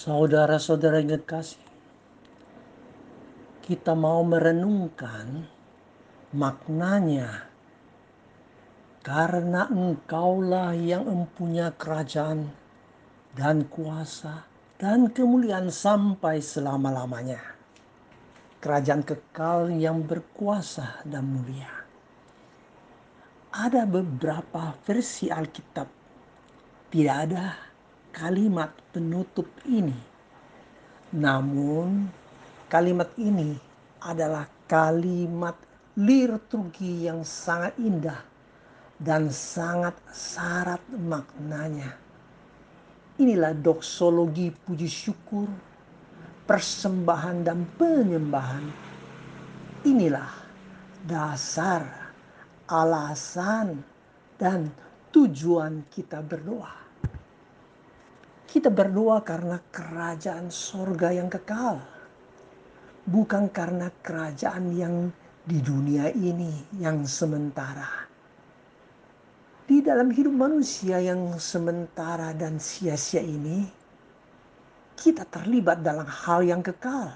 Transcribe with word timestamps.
Saudara-saudara 0.00 1.04
yang 1.04 1.20
kekasih, 1.20 1.60
kita 3.60 3.92
mau 3.92 4.24
merenungkan 4.24 5.44
maknanya 6.32 7.44
karena 9.04 9.68
engkaulah 9.68 10.72
yang 10.72 11.04
mempunyai 11.04 11.68
kerajaan 11.76 12.48
dan 13.36 13.68
kuasa 13.68 14.48
dan 14.80 15.12
kemuliaan 15.12 15.68
sampai 15.68 16.40
selama-lamanya. 16.40 17.60
Kerajaan 18.56 19.04
kekal 19.04 19.68
yang 19.68 20.00
berkuasa 20.00 21.04
dan 21.04 21.28
mulia. 21.28 21.68
Ada 23.52 23.84
beberapa 23.84 24.72
versi 24.80 25.28
Alkitab 25.28 25.88
tidak 26.88 27.16
ada 27.28 27.69
kalimat 28.14 28.70
penutup 28.90 29.46
ini. 29.66 29.96
Namun 31.14 32.06
kalimat 32.70 33.10
ini 33.18 33.58
adalah 34.02 34.46
kalimat 34.70 35.58
liturgi 35.98 37.10
yang 37.10 37.26
sangat 37.26 37.74
indah 37.82 38.22
dan 39.00 39.32
sangat 39.32 39.96
syarat 40.14 40.82
maknanya. 40.94 41.96
Inilah 43.20 43.52
doksologi 43.52 44.54
puji 44.54 44.88
syukur, 44.88 45.48
persembahan 46.48 47.44
dan 47.44 47.68
penyembahan. 47.76 48.64
Inilah 49.84 50.32
dasar, 51.04 51.84
alasan, 52.68 53.84
dan 54.40 54.72
tujuan 55.12 55.84
kita 55.92 56.24
berdoa. 56.24 56.79
Kita 58.50 58.66
berdoa 58.66 59.22
karena 59.22 59.62
kerajaan 59.70 60.50
sorga 60.50 61.14
yang 61.14 61.30
kekal. 61.30 61.78
Bukan 63.06 63.46
karena 63.54 63.86
kerajaan 64.02 64.74
yang 64.74 65.14
di 65.46 65.62
dunia 65.62 66.10
ini 66.10 66.50
yang 66.82 67.06
sementara. 67.06 68.10
Di 69.70 69.78
dalam 69.86 70.10
hidup 70.10 70.34
manusia 70.34 70.98
yang 70.98 71.38
sementara 71.38 72.34
dan 72.34 72.58
sia-sia 72.58 73.22
ini, 73.22 73.70
kita 74.98 75.22
terlibat 75.30 75.86
dalam 75.86 76.10
hal 76.10 76.42
yang 76.42 76.58
kekal. 76.58 77.14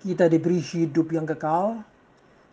Kita 0.00 0.24
diberi 0.24 0.56
hidup 0.56 1.12
yang 1.12 1.28
kekal, 1.28 1.84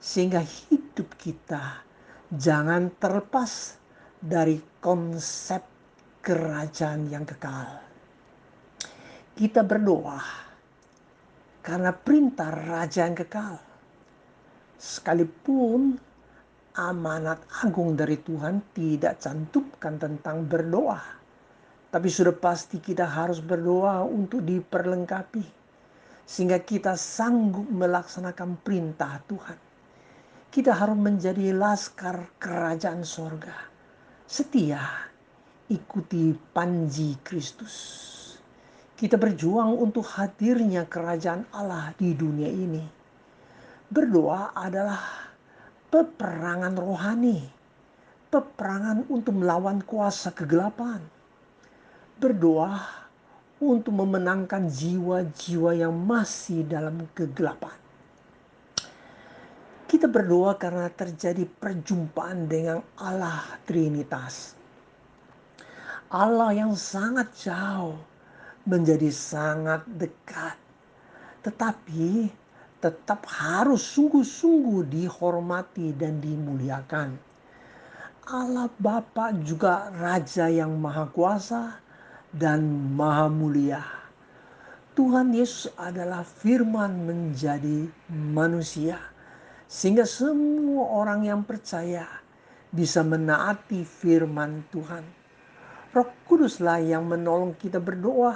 sehingga 0.03 0.43
hidup 0.43 1.07
kita 1.15 1.87
jangan 2.35 2.91
terlepas 2.99 3.79
dari 4.19 4.59
konsep 4.83 5.74
kerajaan 6.25 7.05
yang 7.13 7.21
kekal. 7.21 7.85
Kita 9.37 9.61
berdoa 9.61 10.17
karena 11.61 11.93
perintah 11.93 12.49
raja 12.49 13.05
yang 13.05 13.13
kekal. 13.13 13.61
Sekalipun 14.81 16.01
amanat 16.81 17.45
agung 17.61 17.93
dari 17.93 18.17
Tuhan 18.17 18.73
tidak 18.73 19.21
cantumkan 19.21 20.01
tentang 20.01 20.49
berdoa. 20.49 20.97
Tapi 21.93 22.09
sudah 22.09 22.33
pasti 22.33 22.81
kita 22.81 23.05
harus 23.05 23.37
berdoa 23.37 24.01
untuk 24.01 24.41
diperlengkapi. 24.41 25.45
Sehingga 26.25 26.57
kita 26.57 26.97
sanggup 26.97 27.69
melaksanakan 27.69 28.57
perintah 28.65 29.21
Tuhan. 29.29 29.59
Kita 30.49 30.73
harus 30.73 30.97
menjadi 30.97 31.53
laskar 31.53 32.33
kerajaan 32.41 33.05
sorga. 33.05 33.53
Setia 34.25 35.13
ikuti 35.65 36.29
panji 36.53 37.17
Kristus. 37.25 37.73
Kita 38.93 39.17
berjuang 39.17 39.73
untuk 39.81 40.05
hadirnya 40.05 40.85
kerajaan 40.85 41.49
Allah 41.49 41.89
di 41.97 42.13
dunia 42.13 42.47
ini. 42.47 42.85
Berdoa 43.89 44.53
adalah 44.53 45.01
peperangan 45.89 46.77
rohani, 46.77 47.41
peperangan 48.29 49.09
untuk 49.09 49.41
melawan 49.41 49.81
kuasa 49.81 50.29
kegelapan. 50.37 51.01
Berdoa 52.21 52.77
untuk 53.57 54.05
memenangkan 54.05 54.69
jiwa-jiwa 54.69 55.81
yang 55.81 55.97
masih 55.97 56.61
dalam 56.69 57.09
kegelapan. 57.17 57.73
Kita 59.89 60.05
berdoa 60.05 60.61
karena 60.61 60.93
terjadi 60.93 61.49
perjumpaan 61.49 62.45
dengan 62.45 62.85
Allah 63.01 63.43
Trinitas 63.65 64.64
Allah 66.13 66.53
yang 66.53 66.77
sangat 66.77 67.33
jauh 67.33 67.97
menjadi 68.69 69.09
sangat 69.09 69.81
dekat. 69.89 70.53
Tetapi 71.41 72.29
tetap 72.77 73.25
harus 73.25 73.81
sungguh-sungguh 73.97 74.85
dihormati 74.85 75.97
dan 75.97 76.21
dimuliakan. 76.21 77.17
Allah 78.29 78.69
Bapa 78.77 79.33
juga 79.41 79.89
Raja 79.97 80.45
yang 80.45 80.77
Maha 80.77 81.09
Kuasa 81.09 81.81
dan 82.29 82.61
Maha 82.93 83.25
Mulia. 83.25 83.81
Tuhan 84.93 85.33
Yesus 85.33 85.73
adalah 85.73 86.21
firman 86.21 87.05
menjadi 87.09 87.89
manusia. 88.13 89.01
Sehingga 89.65 90.05
semua 90.05 90.85
orang 91.01 91.25
yang 91.25 91.41
percaya 91.41 92.05
bisa 92.69 93.01
menaati 93.01 93.81
firman 93.81 94.61
Tuhan 94.69 95.24
Roh 95.95 96.11
Kuduslah 96.27 96.83
yang 96.83 97.07
menolong 97.07 97.55
kita 97.55 97.79
berdoa 97.79 98.35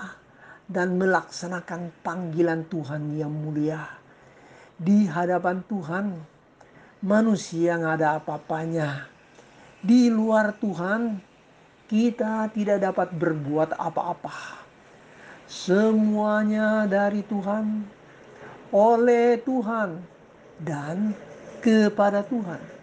dan 0.64 0.96
melaksanakan 0.96 1.92
panggilan 2.00 2.64
Tuhan 2.72 3.20
yang 3.20 3.36
mulia. 3.36 3.84
Di 4.80 5.03
hadapan 5.03 5.59
Tuhan, 5.68 6.16
manusia 7.03 7.75
nggak 7.75 7.96
ada 8.00 8.16
apa-apanya. 8.16 9.12
Di 9.84 10.08
luar 10.08 10.56
Tuhan, 10.56 11.20
kita 11.92 12.47
tidak 12.56 12.80
dapat 12.80 13.12
berbuat 13.12 13.76
apa-apa. 13.76 14.64
Semuanya 15.44 16.88
dari 16.88 17.28
Tuhan, 17.28 17.84
oleh 18.72 19.36
Tuhan, 19.44 20.00
dan 20.64 21.12
kepada 21.59 22.24
Tuhan 22.24 22.78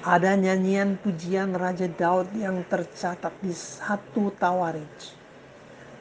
ada 0.00 0.32
nyanyian 0.32 0.96
pujian 0.96 1.52
Raja 1.52 1.84
Daud 1.84 2.32
yang 2.32 2.64
tercatat 2.72 3.36
di 3.44 3.52
satu 3.52 4.32
Tawarij 4.40 5.12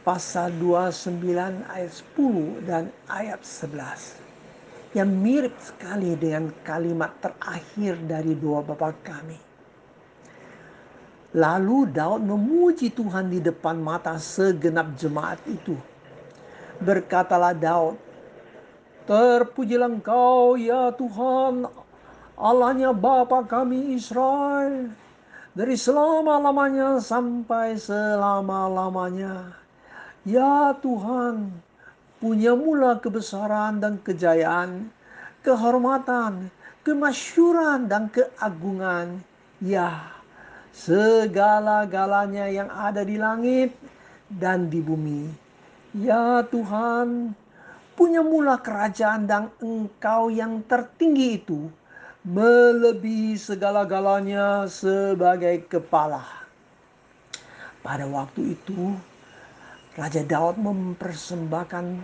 pasal 0.08 0.56
29 0.56 1.20
ayat 1.68 1.92
10 2.16 2.64
dan 2.64 2.88
ayat 3.12 3.44
11 3.44 4.96
yang 4.96 5.12
mirip 5.12 5.52
sekali 5.60 6.16
dengan 6.16 6.48
kalimat 6.64 7.12
terakhir 7.20 8.00
dari 8.08 8.40
doa 8.40 8.64
Bapa 8.64 8.96
kami. 9.04 9.36
Lalu 11.36 11.92
Daud 11.92 12.24
memuji 12.24 12.96
Tuhan 12.96 13.28
di 13.28 13.44
depan 13.44 13.84
mata 13.84 14.16
segenap 14.16 14.96
jemaat 14.96 15.44
itu. 15.46 15.76
Berkatalah 16.80 17.52
Daud, 17.52 18.00
Terpujilah 19.10 19.90
engkau 19.90 20.54
ya 20.54 20.94
Tuhan 20.94 21.66
Allahnya 22.40 22.96
Bapa 22.96 23.44
kami 23.44 24.00
Israel 24.00 24.88
dari 25.52 25.76
selama-lamanya 25.76 27.04
sampai 27.04 27.76
selama-lamanya. 27.76 29.52
Ya 30.24 30.72
Tuhan, 30.80 31.52
punya 32.24 32.56
mula 32.56 32.96
kebesaran 33.04 33.84
dan 33.84 34.00
kejayaan, 34.00 34.88
kehormatan, 35.44 36.48
kemasyuran 36.88 37.92
dan 37.92 38.08
keagungan. 38.08 39.20
Ya, 39.60 40.00
segala-galanya 40.72 42.48
yang 42.48 42.72
ada 42.72 43.04
di 43.04 43.20
langit 43.20 43.76
dan 44.32 44.72
di 44.72 44.80
bumi. 44.80 45.28
Ya 45.92 46.40
Tuhan, 46.48 47.36
punya 48.00 48.24
mula 48.24 48.64
kerajaan 48.64 49.28
dan 49.28 49.52
engkau 49.60 50.32
yang 50.32 50.64
tertinggi 50.64 51.36
itu 51.36 51.68
melebihi 52.28 53.40
segala-galanya 53.40 54.68
sebagai 54.68 55.64
kepala. 55.72 56.24
Pada 57.80 58.04
waktu 58.12 58.60
itu, 58.60 58.92
Raja 59.96 60.24
Daud 60.28 60.60
mempersembahkan 60.60 62.04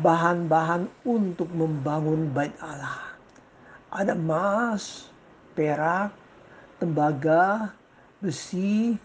bahan-bahan 0.00 0.88
untuk 1.04 1.52
membangun 1.52 2.32
bait 2.32 2.56
Allah. 2.64 3.12
Ada 3.92 4.16
emas, 4.16 5.12
perak, 5.52 6.16
tembaga, 6.80 7.76
besi, 8.24 8.96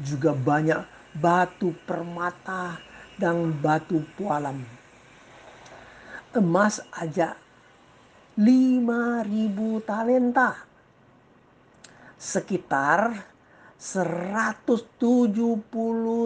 juga 0.00 0.32
banyak 0.32 0.88
batu 1.20 1.76
permata 1.84 2.80
dan 3.20 3.52
batu 3.60 4.00
pualam. 4.16 4.64
Emas 6.32 6.80
aja 6.96 7.36
5000 8.36 9.80
talenta. 9.84 10.56
Sekitar 12.16 13.12
170 13.76 15.60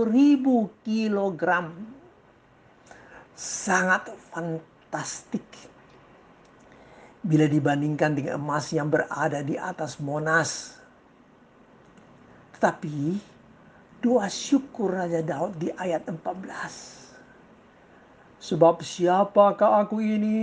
ribu 0.06 0.70
kilogram. 0.86 1.74
Sangat 3.34 4.14
fantastik. 4.30 5.42
Bila 7.26 7.50
dibandingkan 7.50 8.14
dengan 8.14 8.38
emas 8.38 8.70
yang 8.70 8.86
berada 8.86 9.42
di 9.42 9.58
atas 9.58 9.98
Monas. 9.98 10.78
Tetapi 12.54 13.18
doa 13.98 14.30
syukur 14.30 14.94
Raja 14.94 15.26
Daud 15.26 15.58
di 15.58 15.74
ayat 15.74 16.06
14. 16.06 18.38
Sebab 18.38 18.78
siapakah 18.78 19.82
aku 19.82 19.98
ini 19.98 20.38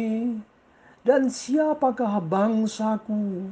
dan 1.04 1.28
siapakah 1.28 2.24
bangsaku? 2.24 3.52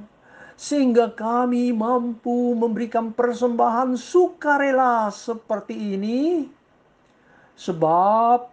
Sehingga 0.56 1.12
kami 1.12 1.76
mampu 1.76 2.56
memberikan 2.56 3.12
persembahan 3.12 4.00
sukarela 4.00 5.12
seperti 5.12 6.00
ini. 6.00 6.48
Sebab 7.60 8.48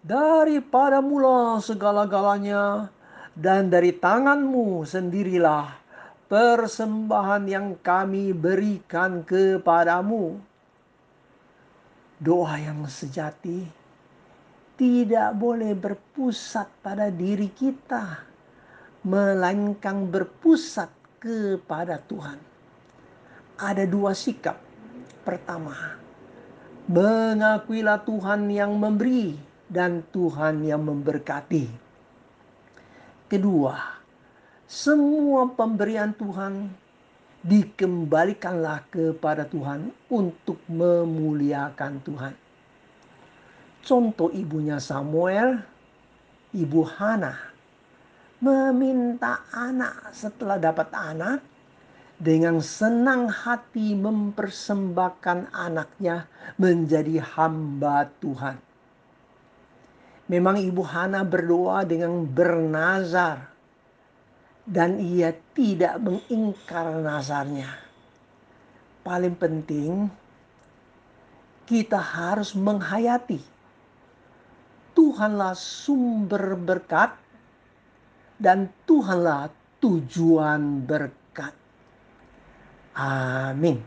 daripada 0.00 1.04
mula 1.04 1.60
segala-galanya 1.60 2.88
dan 3.36 3.68
dari 3.68 3.92
tanganmu 3.92 4.86
sendirilah 4.86 5.76
persembahan 6.30 7.44
yang 7.44 7.68
kami 7.84 8.32
berikan 8.32 9.20
kepadamu. 9.20 10.40
Doa 12.22 12.54
yang 12.54 12.86
sejati 12.86 13.81
tidak 14.76 15.36
boleh 15.36 15.76
berpusat 15.76 16.68
pada 16.80 17.12
diri 17.12 17.52
kita 17.52 18.32
melainkan 19.02 20.06
berpusat 20.06 20.88
kepada 21.18 21.98
Tuhan. 22.06 22.38
Ada 23.58 23.86
dua 23.86 24.14
sikap. 24.14 24.58
Pertama, 25.22 25.98
mengakuilah 26.90 28.02
Tuhan 28.02 28.50
yang 28.50 28.74
memberi 28.74 29.38
dan 29.70 30.02
Tuhan 30.10 30.66
yang 30.66 30.82
memberkati. 30.82 31.70
Kedua, 33.30 33.78
semua 34.66 35.46
pemberian 35.54 36.10
Tuhan 36.10 36.68
dikembalikanlah 37.42 38.86
kepada 38.90 39.46
Tuhan 39.46 39.94
untuk 40.10 40.58
memuliakan 40.70 42.02
Tuhan. 42.02 42.34
Contoh 43.82 44.30
ibunya 44.30 44.78
Samuel, 44.78 45.58
ibu 46.54 46.86
Hana 46.86 47.34
meminta 48.42 49.42
anak 49.50 50.14
setelah 50.14 50.58
dapat 50.58 50.90
anak 50.94 51.38
dengan 52.22 52.62
senang 52.62 53.26
hati 53.26 53.98
mempersembahkan 53.98 55.50
anaknya 55.50 56.30
menjadi 56.62 57.18
hamba 57.34 58.06
Tuhan. 58.22 58.58
Memang 60.30 60.62
Ibu 60.62 60.82
Hana 60.86 61.26
berdoa 61.26 61.82
dengan 61.82 62.22
bernazar 62.22 63.50
dan 64.62 65.02
ia 65.02 65.34
tidak 65.54 65.98
mengingkar 65.98 67.02
nazarnya. 67.02 67.74
Paling 69.02 69.34
penting 69.34 70.06
kita 71.66 71.98
harus 71.98 72.54
menghayati 72.54 73.42
Tuhanlah 75.22 75.54
sumber 75.54 76.58
berkat 76.58 77.14
dan 78.42 78.74
Tuhanlah 78.82 79.54
tujuan 79.78 80.82
berkat. 80.82 81.54
Amin. 82.98 83.78